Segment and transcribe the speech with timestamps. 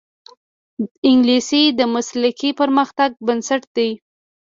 [1.09, 3.89] انګلیسي د مسلکي پرمختګ بنسټ دی